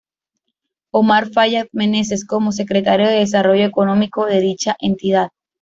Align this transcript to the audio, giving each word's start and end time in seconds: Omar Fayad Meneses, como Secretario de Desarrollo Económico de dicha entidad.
Omar 0.91 1.29
Fayad 1.29 1.67
Meneses, 1.73 2.25
como 2.25 2.51
Secretario 2.53 3.07
de 3.07 3.17
Desarrollo 3.19 3.65
Económico 3.65 4.25
de 4.25 4.41
dicha 4.41 4.75
entidad. 4.79 5.29